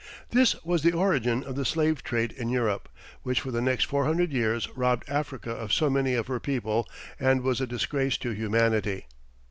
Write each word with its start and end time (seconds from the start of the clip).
This 0.31 0.55
was 0.63 0.81
the 0.81 0.93
origin 0.93 1.43
of 1.43 1.55
the 1.55 1.63
slave 1.63 2.03
trade 2.03 2.31
in 2.31 2.49
Europe, 2.49 2.89
which 3.21 3.41
for 3.41 3.51
the 3.51 3.61
next 3.61 3.83
400 3.83 4.33
years 4.33 4.67
robbed 4.75 5.07
Africa 5.07 5.51
of 5.51 5.71
so 5.71 5.91
many 5.91 6.15
of 6.15 6.25
her 6.25 6.39
people, 6.39 6.89
and 7.19 7.43
was 7.43 7.61
a 7.61 7.67
disgrace 7.67 8.17
to 8.17 8.31
humanity. 8.31 9.05